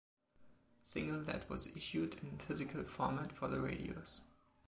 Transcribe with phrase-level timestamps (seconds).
[0.81, 4.21] Single that was issued in physical format for the radios.